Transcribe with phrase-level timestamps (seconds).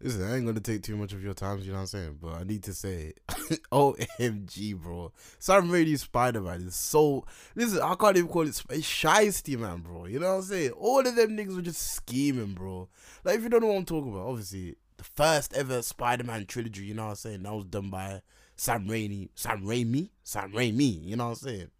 [0.00, 2.18] Listen, I ain't gonna take too much of your time, you know what I'm saying?
[2.22, 3.14] But I need to say,
[3.72, 5.12] OMG, bro.
[5.40, 7.24] Sam Raimi Spider Man is so.
[7.56, 10.06] Listen, I can't even call it it's shiesty, man, bro.
[10.06, 10.70] You know what I'm saying?
[10.72, 12.88] All of them niggas were just scheming, bro.
[13.24, 16.46] Like, if you don't know what I'm talking about, obviously, the first ever Spider Man
[16.46, 17.42] trilogy, you know what I'm saying?
[17.42, 18.22] That was done by
[18.54, 19.30] Sam Raimi.
[19.34, 20.10] Sam Raimi?
[20.22, 21.70] Sam Raimi, you know what I'm saying?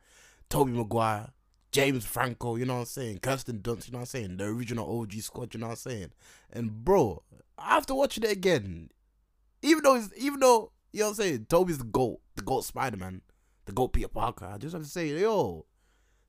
[0.49, 1.29] Tobey Maguire.
[1.71, 3.19] James Franco, you know what I'm saying?
[3.19, 4.37] Kirsten Dunst, you know what I'm saying?
[4.39, 6.11] The original OG squad, you know what I'm saying?
[6.53, 7.23] And bro,
[7.59, 8.91] after watching it again,
[9.63, 12.65] even though it's, even though you know what I'm saying, Tobey's the goat, the goat
[12.65, 13.21] Spider Man,
[13.67, 14.47] the goat Peter Parker.
[14.47, 15.67] I just have to say, yo,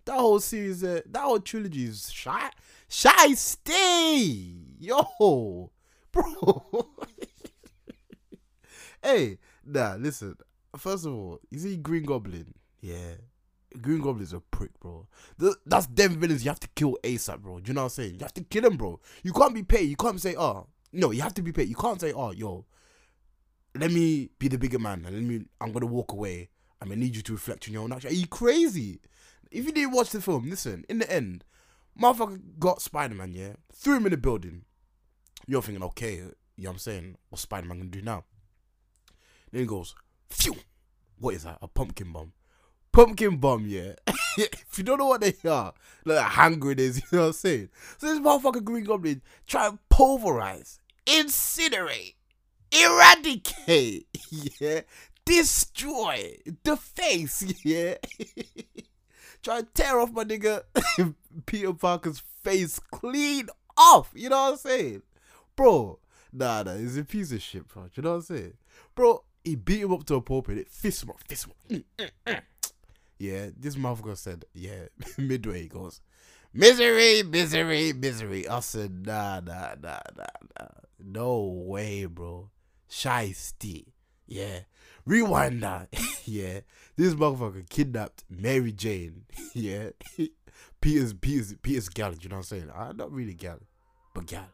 [0.05, 2.49] that whole series, uh, that whole trilogy is shy,
[2.89, 5.71] shy stay, yo,
[6.11, 6.89] bro.
[9.03, 10.35] hey, nah, listen.
[10.77, 13.15] First of all, you see Green Goblin, yeah.
[13.81, 15.07] Green Goblin's a prick, bro.
[15.65, 17.59] That's them villains you have to kill ASAP, bro.
[17.59, 18.13] Do you know what I'm saying?
[18.13, 18.99] You have to kill them, bro.
[19.23, 19.89] You can't be paid.
[19.89, 21.69] You can't say, oh, no, you have to be paid.
[21.69, 22.65] You can't say, oh, yo,
[23.75, 26.49] let me be the bigger man and let me, I'm gonna walk away.
[26.81, 28.09] I'm gonna need you to reflect on your own action.
[28.09, 29.01] Are you crazy?
[29.51, 31.43] If you didn't watch the film, listen, in the end,
[31.99, 34.63] motherfucker got Spider Man, yeah, threw him in the building.
[35.45, 36.23] You're thinking, okay, you
[36.63, 37.17] know what I'm saying?
[37.29, 38.23] What's Spider Man gonna do now?
[39.51, 39.93] Then he goes,
[40.29, 40.55] phew,
[41.19, 41.59] what is that?
[41.61, 42.33] A pumpkin bomb.
[42.99, 43.93] Pumpkin bomb, yeah.
[44.37, 47.69] if you don't know what they are, like hand grenades, you know what I'm saying?
[47.97, 52.15] So this motherfucker Green Goblin try and pulverize, incinerate,
[52.73, 54.05] eradicate,
[54.59, 54.81] yeah,
[55.23, 57.95] destroy the face, yeah.
[59.43, 60.63] try and tear off my nigga
[61.45, 63.47] Peter Parker's face clean
[63.77, 65.03] off, you know what I'm saying?
[65.55, 65.99] Bro,
[66.33, 67.85] nah, nah, he's a piece of shit, bro.
[67.95, 68.53] You know what I'm saying?
[68.93, 71.85] Bro, he beat him up to a pulpit, it fist him up, fist him
[72.27, 72.43] up.
[73.19, 74.85] Yeah, this motherfucker said, yeah,
[75.17, 76.01] midway he goes,
[76.53, 78.47] misery, misery, misery.
[78.47, 80.25] I said, nah, nah, nah, nah,
[80.57, 80.67] nah.
[81.03, 82.49] No way, bro.
[82.89, 83.87] Shiesty.
[84.25, 84.61] Yeah.
[85.05, 85.89] Rewind that.
[86.25, 86.61] yeah.
[86.95, 89.25] This motherfucker kidnapped Mary Jane.
[89.53, 89.89] yeah.
[90.81, 92.71] Peter's Peter's Peter's gal, you know what I'm saying?
[92.73, 93.59] I'm not really gal,
[94.13, 94.47] but gal.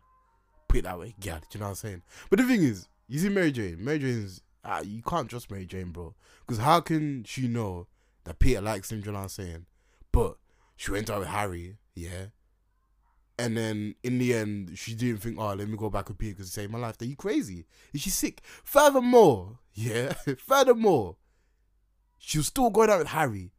[0.68, 2.02] Put it that way, gal, you know what I'm saying?
[2.30, 5.66] But the thing is, you see Mary Jane, Mary Jane's uh, you can't trust Mary
[5.66, 6.16] Jane, bro.
[6.46, 7.88] Because how can she know
[8.25, 9.66] that Peter likes him, you know what I'm saying?
[10.12, 10.38] But
[10.75, 12.28] she went out with Harry, yeah.
[13.38, 16.34] And then in the end, she didn't think, oh, let me go back with Peter
[16.36, 17.02] because he saved my life.
[17.02, 17.66] Are you crazy?
[17.94, 18.41] Is she sick?
[18.63, 21.18] Furthermore, yeah, furthermore,
[22.18, 23.52] she was still going out with Harry,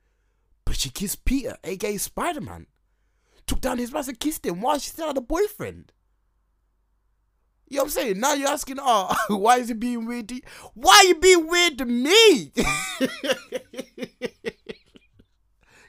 [0.64, 2.66] but she kissed Peter, aka Spider Man.
[3.46, 5.92] Took down his mask and kissed him while she still had a boyfriend.
[7.68, 8.20] You know what I'm saying?
[8.20, 10.40] Now you're asking, oh, why is he being weird to you?
[10.74, 12.52] Why are you being weird to me?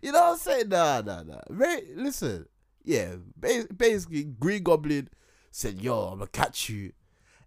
[0.07, 0.69] you know what I'm saying?
[0.69, 1.41] Nah, nah, nah.
[1.49, 2.45] Very, listen,
[2.85, 5.09] yeah, basically, Green Goblin
[5.51, 6.93] said, yo, I'm gonna catch you.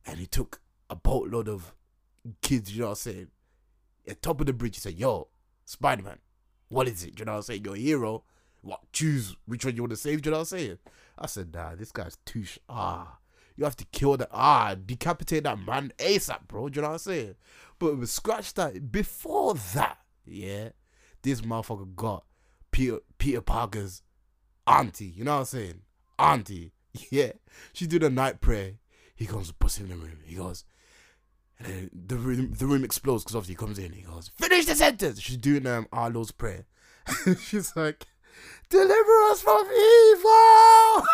[0.05, 0.61] And he took
[0.91, 1.75] a boatload of
[2.43, 3.29] kids, you know what I'm saying?
[4.07, 5.29] At top of the bridge, he said, yo,
[5.65, 6.19] Spider Man,
[6.69, 7.19] what is it?
[7.19, 7.65] You know what I'm saying?
[7.65, 8.25] You're hero.
[8.61, 8.81] What?
[8.93, 10.79] Choose which one you want to save, you know what I'm saying?
[11.17, 13.17] I said, nah, this guy's too, sh- ah.
[13.57, 16.69] You have to kill that, ah, decapitate that man ASAP, bro.
[16.69, 17.37] Do you know what I'm saying?
[17.79, 18.93] But we scratched that.
[18.93, 19.97] Before that,
[20.27, 20.71] yeah,
[21.23, 22.25] this motherfucker got
[22.71, 24.03] Peter, Peter Parker's
[24.67, 25.07] auntie.
[25.07, 25.81] You know what I'm saying?
[26.19, 26.73] Auntie.
[27.13, 27.31] Yeah.
[27.73, 28.73] She did a night prayer.
[29.15, 30.19] He comes, busting in the room.
[30.25, 30.65] He goes,
[31.57, 33.93] and then the room, the room explodes because obviously he comes in.
[33.93, 35.21] He goes, finish the sentence.
[35.21, 36.65] She's doing um, our Lord's prayer.
[37.39, 38.07] She's like,
[38.71, 41.07] deliver us from evil.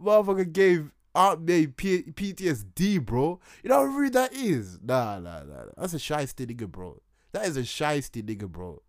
[0.00, 3.40] Motherfucker gave Aunt May P- PTSD, bro.
[3.62, 4.78] You know how rude that is?
[4.82, 5.64] Nah, nah, nah.
[5.76, 7.00] That's a shy nigga, bro.
[7.34, 8.80] That is a shy nigga, bro.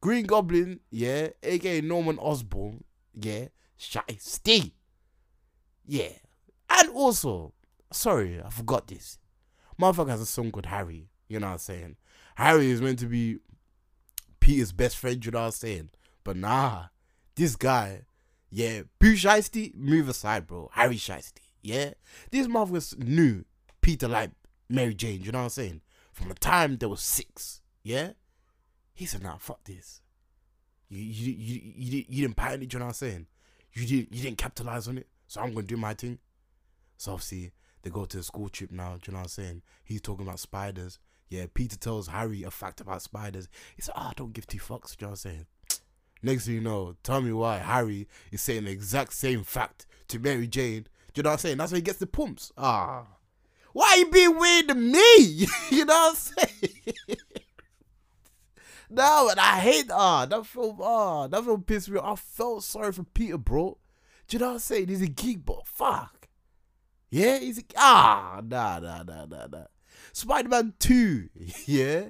[0.00, 4.00] Green Goblin, yeah, aka Norman Osborn, yeah, shy
[5.84, 6.08] Yeah.
[6.70, 7.52] And also,
[7.92, 9.18] sorry, I forgot this.
[9.78, 11.10] Motherfucker has a son called Harry.
[11.28, 11.96] You know what I'm saying?
[12.36, 13.40] Harry is meant to be
[14.40, 15.90] Peter's best friend, you know what I'm saying?
[16.24, 16.84] But nah,
[17.34, 18.06] this guy,
[18.48, 20.70] yeah, Pooh Shiesty, move aside, bro.
[20.72, 21.90] Harry Shiesty, yeah?
[22.30, 23.44] These motherfuckers knew
[23.82, 24.30] Peter like
[24.70, 25.82] Mary Jane, you know what I'm saying?
[26.10, 28.10] From the time they were six, yeah?
[28.94, 30.00] He said, nah, fuck this.
[30.88, 33.26] You you you you, you didn't patent it, you know what I'm saying?
[33.72, 36.18] You didn't you didn't capitalize on it, so I'm gonna do my thing.
[36.98, 37.52] So obviously
[37.82, 39.62] they go to the school trip now, do you know what I'm saying?
[39.84, 40.98] He's talking about spiders.
[41.30, 43.48] Yeah, Peter tells Harry a fact about spiders.
[43.74, 45.46] He said, ah, oh, don't give two fucks, do you know what I'm saying?
[46.22, 50.18] Next thing you know, tell me why Harry is saying the exact same fact to
[50.18, 50.86] Mary Jane.
[51.14, 51.56] Do you know what I'm saying?
[51.56, 52.52] That's why he gets the pumps.
[52.58, 53.06] Ah.
[53.72, 55.46] Why you being weird to me?
[55.70, 57.16] you know what I'm saying?
[58.92, 62.12] no, and I hate ah that film ah that film pissed me off.
[62.12, 63.78] I felt sorry for Peter, bro.
[64.28, 64.88] Do you know what I'm saying?
[64.88, 66.28] He's a geek, but fuck.
[67.10, 69.64] Yeah, he's a, ah nah nah nah nah nah.
[70.12, 71.28] Spider Man two,
[71.66, 72.08] yeah.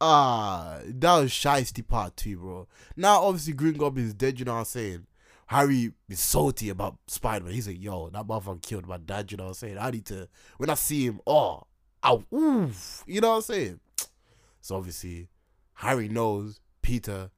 [0.00, 2.68] Ah, that was Shiesty part two, bro.
[2.96, 4.38] Now obviously Green Goblin is dead.
[4.38, 5.06] You know what I'm saying?
[5.48, 7.54] Harry is salty about Spider Man.
[7.54, 9.30] He's like, yo, that motherfucker killed my dad.
[9.30, 9.78] You know what I'm saying?
[9.78, 10.28] I need to
[10.58, 11.20] when I see him.
[11.26, 11.64] Oh,
[12.04, 13.04] ow, oof.
[13.06, 13.80] You know what I'm saying?
[14.60, 15.28] So obviously,
[15.80, 17.30] Harry knows Peter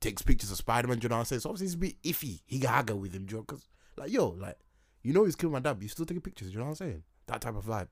[0.00, 0.98] takes pictures of Spider Man.
[1.02, 1.40] You know what I'm saying?
[1.40, 2.40] So obviously, it's a bit iffy.
[2.46, 3.68] He haggle with him, Joe, because
[3.98, 4.56] like, yo, like,
[5.02, 6.52] you know he's killed my dad, but you still taking pictures.
[6.52, 7.02] You know what I'm saying?
[7.26, 7.88] That type of vibe.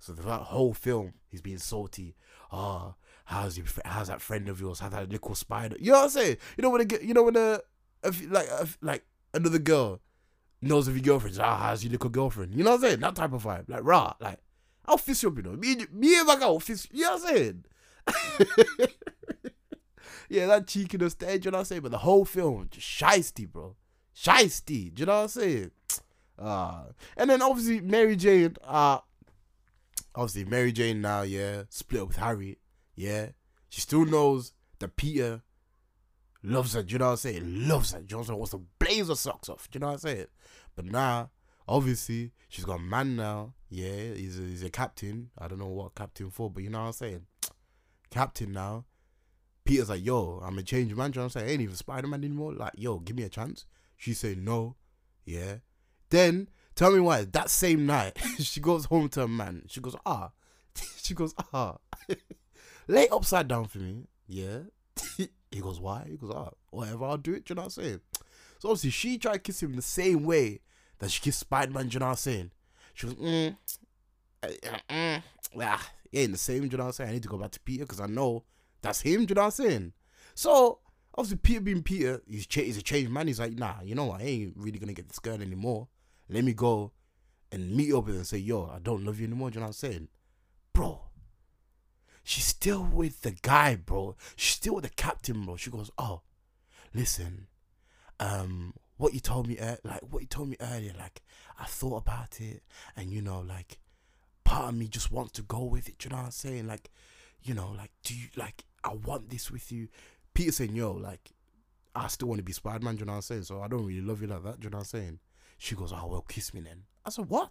[0.00, 2.16] So the whole film, he's being salty.
[2.52, 4.80] Oh, how's your how's that friend of yours?
[4.80, 5.76] How's that little spider?
[5.78, 6.36] You know what I'm saying?
[6.58, 7.60] You know when a, you know when a,
[8.02, 9.04] a like a, like
[9.34, 10.00] another girl
[10.60, 11.38] knows of your girlfriend.
[11.40, 12.56] Ah, how's your little girlfriend?
[12.56, 13.00] You know what I'm saying?
[13.00, 13.68] That type of vibe.
[13.68, 14.40] Like rah, like
[14.84, 15.36] I'll fist you up.
[15.36, 16.88] You know, me, me and my girl fist.
[16.92, 17.64] You know what I'm saying?
[20.28, 21.82] yeah, that cheekiness there, you know what I'm saying?
[21.82, 23.76] But the whole film, just shisty, bro.
[24.14, 25.70] Shisty, do you know what I'm saying?
[26.38, 26.84] Uh,
[27.16, 28.98] and then obviously Mary Jane, uh,
[30.14, 32.58] obviously Mary Jane now, yeah, split up with Harry,
[32.94, 33.28] yeah.
[33.68, 35.42] She still knows that Peter
[36.42, 37.68] loves her, do you know what I'm saying?
[37.68, 40.26] Loves her, Johnson wants to blaze her socks off, do you know what I'm saying?
[40.74, 41.30] But now,
[41.68, 45.30] obviously, she's got a man now, yeah, he's a, he's a captain.
[45.38, 47.26] I don't know what captain for, but you know what I'm saying?
[48.10, 48.84] Captain now.
[49.64, 51.12] Peter's like, yo, I'm a change man.
[51.14, 51.48] You I'm saying?
[51.48, 52.54] I ain't even Spider Man anymore.
[52.54, 53.66] Like, yo, give me a chance.
[53.96, 54.76] She say no.
[55.24, 55.56] Yeah.
[56.10, 57.24] Then tell me why.
[57.24, 59.64] That same night, she goes home to her man.
[59.68, 60.30] She goes, ah.
[61.02, 61.78] she goes, ah.
[62.88, 64.06] Lay upside down for me.
[64.28, 64.58] Yeah.
[65.50, 66.06] he goes, why?
[66.08, 67.44] He goes, ah, whatever, I'll do it.
[67.44, 68.00] Do you know what I'm saying?
[68.58, 70.60] So obviously she tried to kiss him the same way
[70.98, 71.90] that she kissed Spider Man.
[71.90, 72.50] You know what I'm saying?
[72.94, 73.56] She goes, mm,
[74.42, 74.48] uh,
[74.88, 75.22] mm,
[75.62, 76.62] ah, it ain't the same.
[76.62, 77.10] Do you know what I'm saying?
[77.10, 78.44] I need to go back to Peter because I know
[78.82, 79.26] that's him.
[79.26, 79.92] Do you know what I'm saying?
[80.34, 80.80] So
[81.14, 83.26] obviously Peter being Peter, he's cha- he's a changed man.
[83.26, 84.20] He's like, nah, you know what?
[84.20, 85.88] I ain't really gonna get this girl anymore.
[86.28, 86.92] Let me go
[87.52, 89.50] and meet up with her and say, yo, I don't love you anymore.
[89.50, 90.08] Do you know what I'm saying,
[90.72, 91.00] bro?
[92.24, 94.16] She's still with the guy, bro.
[94.34, 95.56] She's still with the captain, bro.
[95.56, 96.22] She goes, oh,
[96.92, 97.46] listen,
[98.18, 101.22] um, what you told me, uh, like what you told me earlier, like
[101.58, 102.62] I thought about it,
[102.96, 103.78] and you know, like
[104.46, 105.98] part of me just wants to go with it.
[105.98, 106.66] Do you know what I'm saying?
[106.66, 106.90] Like,
[107.42, 108.64] you know, like, do you like?
[108.84, 109.88] I want this with you.
[110.32, 111.32] Peter saying, yo, like,
[111.94, 112.94] I still want to be Spider Man.
[112.94, 113.42] Do you know what I'm saying?
[113.42, 114.60] So I don't really love you like that.
[114.60, 115.18] Do you know what I'm saying?
[115.58, 116.84] She goes, oh well, kiss me then.
[117.04, 117.50] I said, what?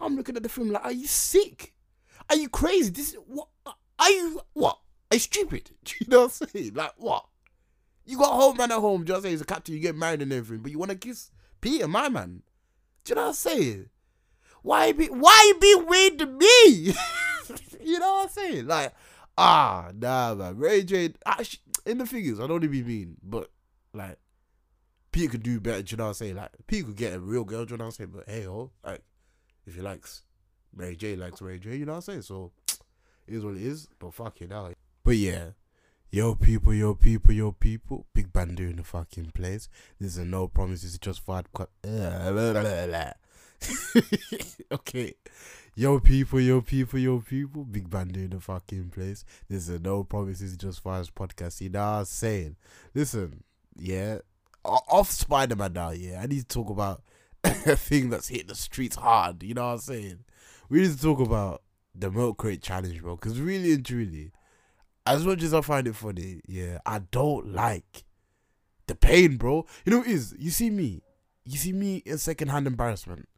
[0.00, 1.72] I'm looking at the film like, are you sick?
[2.28, 2.90] Are you crazy?
[2.90, 3.48] This is what?
[3.98, 4.78] Are you what?
[5.10, 5.70] Are you stupid?
[5.84, 6.74] Do you know what I'm saying?
[6.74, 7.26] Like what?
[8.04, 9.04] You got a whole man at home.
[9.04, 9.74] Just say he's a captain.
[9.74, 12.42] You get married and everything, but you want to kiss Peter, my man.
[13.04, 13.88] Do you know what I'm saying?
[14.62, 16.94] Why be why be weird to me?
[17.84, 18.66] you know what I'm saying?
[18.66, 18.92] Like,
[19.36, 20.56] ah, nah, man.
[20.56, 23.50] Ray J, actually, in the figures, I don't even be mean, but
[23.92, 24.18] like,
[25.10, 25.84] Peter could do better.
[25.86, 26.36] You know what I'm saying?
[26.36, 27.64] Like, Peter could get a real girl.
[27.64, 28.12] You know what I'm saying?
[28.14, 29.02] But hey, oh, like,
[29.66, 30.22] if he likes
[30.74, 31.76] Mary J, likes Ray J.
[31.76, 32.22] You know what I'm saying?
[32.22, 32.52] So,
[33.26, 33.88] it is what it is.
[33.98, 34.74] But fuck it out.
[35.04, 35.50] But yeah.
[36.14, 39.70] Yo people, yo people, yo people, big bando in the fucking place.
[39.98, 41.22] This is no promises, just
[41.54, 41.70] cut.
[44.72, 45.14] okay.
[45.74, 49.24] Yo people, yo people, yo people, big band in the fucking place.
[49.48, 51.60] This is no promises just fires podcast.
[51.60, 52.56] You know what I'm saying?
[52.94, 53.42] Listen,
[53.76, 54.18] yeah.
[54.64, 56.20] Off Spider Man now, yeah.
[56.22, 57.02] I need to talk about
[57.44, 59.42] a thing that's hit the streets hard.
[59.42, 60.18] You know what I'm saying?
[60.68, 61.62] We need to talk about
[61.94, 63.16] the milk crate challenge, bro.
[63.16, 64.32] Because really and truly,
[65.06, 68.04] as much as I find it funny, yeah, I don't like
[68.86, 69.66] the pain, bro.
[69.84, 70.34] You know what it is?
[70.38, 71.02] You see me,
[71.44, 73.28] you see me in secondhand embarrassment.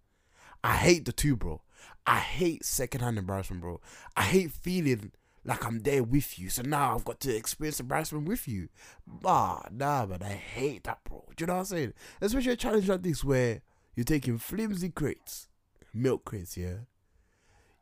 [0.64, 1.60] I hate the two, bro.
[2.06, 3.82] I hate secondhand embarrassment, bro.
[4.16, 5.12] I hate feeling
[5.44, 6.48] like I'm there with you.
[6.48, 8.70] So now I've got to experience embarrassment with you.
[9.06, 10.22] Bah, nah, man.
[10.22, 11.22] I hate that, bro.
[11.36, 11.92] Do you know what I'm saying?
[12.18, 13.60] Especially a challenge like this where
[13.94, 15.48] you're taking flimsy crates,
[15.92, 16.78] milk crates, yeah.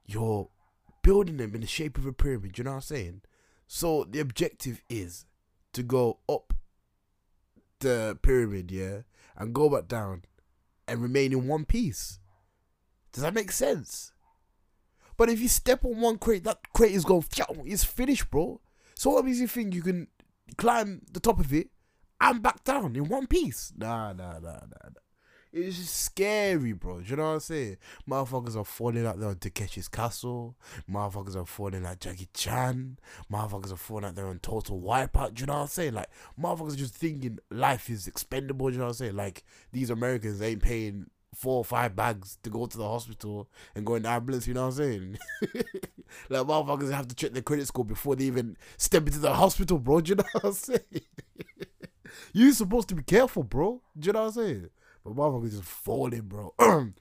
[0.04, 0.48] You're
[1.02, 2.54] building them in the shape of a pyramid.
[2.54, 3.22] Do you know what I'm saying?
[3.68, 5.24] So the objective is
[5.72, 6.52] to go up
[7.78, 9.02] the pyramid, yeah,
[9.36, 10.22] and go back down
[10.88, 12.18] and remain in one piece.
[13.12, 14.12] Does that make sense?
[15.16, 17.24] But if you step on one crate, that crate is going,
[17.64, 18.60] it's finished, bro.
[18.94, 20.08] So what makes you think you can
[20.56, 21.68] climb the top of it
[22.20, 23.72] and back down in one piece?
[23.76, 25.00] Nah, nah, nah, nah, nah.
[25.52, 27.00] It's just scary, bro.
[27.00, 27.76] Do you know what I'm saying?
[28.08, 30.56] Motherfuckers are falling out there on Takeshi's Castle.
[30.90, 32.98] Motherfuckers are falling like Jackie Chan.
[33.30, 35.34] Motherfuckers are falling out there on Total Wipeout.
[35.34, 35.92] Do you know what I'm saying?
[35.92, 36.08] Like,
[36.40, 38.68] motherfuckers are just thinking life is expendable.
[38.68, 39.16] Do you know what I'm saying?
[39.16, 43.86] Like, these Americans ain't paying four or five bags to go to the hospital and
[43.86, 45.18] go in the ambulance, you know what I'm saying?
[46.28, 49.78] like motherfuckers have to check their credit score before they even step into the hospital,
[49.78, 50.00] bro.
[50.02, 50.80] Do you know what I'm saying?
[52.32, 53.80] You're supposed to be careful, bro.
[53.98, 54.70] Do you know what I'm saying?
[55.04, 56.54] But motherfuckers just falling, bro.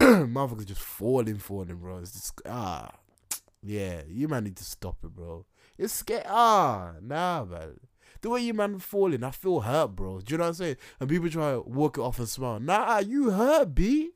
[0.00, 1.98] motherfuckers just falling, falling, bro.
[1.98, 2.90] It's just ah,
[3.62, 4.02] yeah.
[4.08, 5.44] You might need to stop it, bro.
[5.76, 6.22] It's scary.
[6.26, 7.80] Ah, nah, man.
[8.20, 10.20] The way you man falling, I feel hurt, bro.
[10.20, 10.76] Do you know what I'm saying?
[10.98, 12.60] And people try to walk it off and smile.
[12.60, 14.10] Nah, you hurt, b.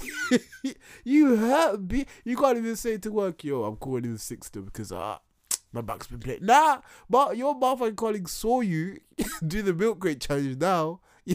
[1.04, 2.06] you hurt, b.
[2.24, 5.20] You can't even say to work, yo, I'm calling in sick still because ah.
[5.72, 6.40] my back's been playing.
[6.44, 8.98] Nah, but your motherfucking colleague saw you
[9.46, 11.00] do the milk crate challenge now.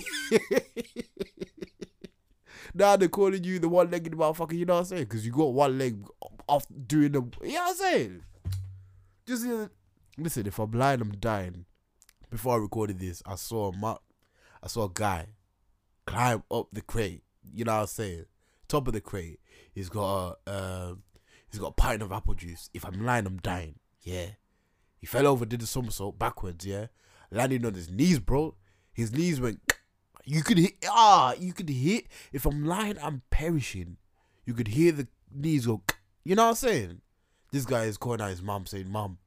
[2.73, 5.03] now they're calling you the one legged motherfucker, you know what I'm saying?
[5.03, 6.05] Because you got one leg
[6.47, 7.21] off doing the.
[7.43, 8.23] You know what I'm saying?
[9.25, 9.67] Just uh,
[10.17, 11.65] listen, if I'm blind, I'm dying.
[12.33, 13.99] Before I recorded this, I saw a
[14.63, 15.27] I saw a guy
[16.07, 17.21] climb up the crate.
[17.53, 18.25] You know what I'm saying?
[18.67, 19.39] Top of the crate.
[19.71, 21.03] He's got a um,
[21.51, 22.71] he's got a pint of apple juice.
[22.73, 23.75] If I'm lying, I'm dying.
[24.01, 24.29] Yeah.
[24.97, 26.65] He fell over, did a somersault backwards.
[26.65, 26.87] Yeah,
[27.29, 28.55] landing on his knees, bro.
[28.91, 29.59] His knees went.
[30.25, 30.73] You could hit.
[30.89, 32.07] Ah, you could hit.
[32.31, 33.97] If I'm lying, I'm perishing.
[34.45, 35.83] You could hear the knees go.
[36.23, 37.01] You know what I'm saying?
[37.51, 39.19] This guy is calling out his mom, saying, "Mom,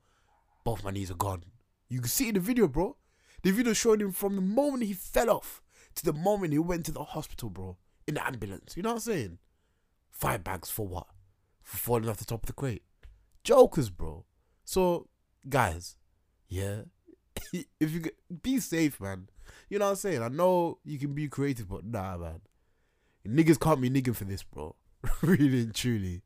[0.64, 1.44] both my knees are gone."
[1.88, 2.96] You can see in the video, bro.
[3.42, 5.62] The video showed him from the moment he fell off
[5.94, 7.76] to the moment he went to the hospital, bro,
[8.06, 8.76] in the ambulance.
[8.76, 9.38] You know what I'm saying?
[10.10, 11.06] Five bags for what?
[11.62, 12.82] For falling off the top of the crate.
[13.44, 14.24] Jokers, bro.
[14.64, 15.08] So,
[15.48, 15.96] guys,
[16.48, 16.82] yeah,
[17.52, 18.04] if you
[18.42, 19.28] be safe, man.
[19.68, 20.22] You know what I'm saying?
[20.22, 22.40] I know you can be creative, but nah, man.
[23.26, 24.76] Niggas can't be nigging for this, bro.
[25.22, 26.22] really and truly.